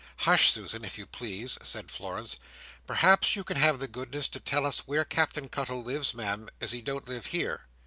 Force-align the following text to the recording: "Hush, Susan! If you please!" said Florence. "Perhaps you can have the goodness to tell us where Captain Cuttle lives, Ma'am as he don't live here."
"Hush, 0.25 0.49
Susan! 0.49 0.83
If 0.83 0.97
you 0.97 1.05
please!" 1.05 1.59
said 1.61 1.91
Florence. 1.91 2.37
"Perhaps 2.87 3.35
you 3.35 3.43
can 3.43 3.55
have 3.57 3.77
the 3.77 3.87
goodness 3.87 4.27
to 4.29 4.39
tell 4.39 4.65
us 4.65 4.87
where 4.87 5.05
Captain 5.05 5.47
Cuttle 5.47 5.83
lives, 5.83 6.15
Ma'am 6.15 6.49
as 6.59 6.71
he 6.71 6.81
don't 6.81 7.07
live 7.07 7.27
here." 7.27 7.67